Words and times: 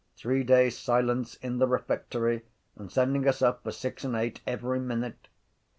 Three 0.17 0.43
days’ 0.43 0.75
silence 0.79 1.35
in 1.43 1.59
the 1.59 1.67
refectory 1.67 2.41
and 2.75 2.91
sending 2.91 3.27
us 3.27 3.43
up 3.43 3.61
for 3.63 3.71
six 3.71 4.03
and 4.03 4.15
eight 4.15 4.41
every 4.47 4.79
minute. 4.79 5.27